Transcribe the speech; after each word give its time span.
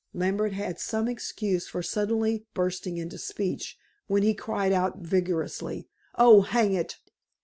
Lambert 0.15 0.53
had 0.53 0.79
some 0.79 1.07
excuse 1.07 1.67
for 1.67 1.83
suddenly 1.83 2.47
bursting 2.55 2.97
into 2.97 3.19
speech, 3.19 3.77
when 4.07 4.23
he 4.23 4.33
cried 4.33 4.71
out 4.71 4.97
vigorously: 4.97 5.89
"Oh, 6.15 6.41
hang 6.41 6.73
it!" 6.73 6.97